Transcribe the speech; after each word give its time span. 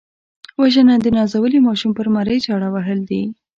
وژنه 0.61 0.95
د 1.01 1.07
نازولي 1.17 1.59
ماشوم 1.67 1.91
پر 1.97 2.07
مرۍ 2.15 2.37
چاړه 2.45 2.69
وهل 2.71 2.99
دي 3.09 3.23